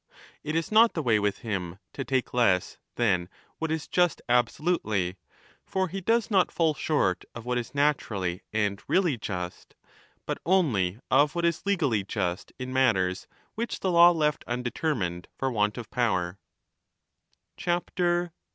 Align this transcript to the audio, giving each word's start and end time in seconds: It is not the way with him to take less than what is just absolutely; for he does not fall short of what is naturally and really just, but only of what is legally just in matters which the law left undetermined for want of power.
It 0.43 0.55
is 0.55 0.71
not 0.71 0.95
the 0.95 1.03
way 1.03 1.19
with 1.19 1.41
him 1.45 1.77
to 1.93 2.03
take 2.03 2.33
less 2.33 2.79
than 2.95 3.29
what 3.59 3.69
is 3.69 3.87
just 3.87 4.19
absolutely; 4.27 5.17
for 5.63 5.89
he 5.89 6.01
does 6.01 6.31
not 6.31 6.51
fall 6.51 6.73
short 6.73 7.23
of 7.35 7.45
what 7.45 7.59
is 7.59 7.75
naturally 7.75 8.41
and 8.51 8.81
really 8.87 9.15
just, 9.15 9.75
but 10.25 10.39
only 10.43 10.97
of 11.11 11.35
what 11.35 11.45
is 11.45 11.67
legally 11.67 12.03
just 12.03 12.51
in 12.57 12.73
matters 12.73 13.27
which 13.53 13.81
the 13.81 13.91
law 13.91 14.09
left 14.09 14.43
undetermined 14.47 15.27
for 15.37 15.51
want 15.51 15.77
of 15.77 15.87
power. 15.91 16.39